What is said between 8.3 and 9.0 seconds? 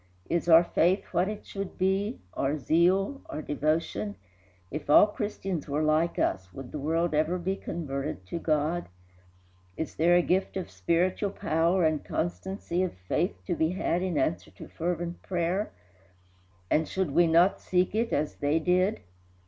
God?